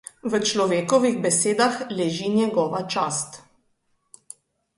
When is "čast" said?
2.97-3.31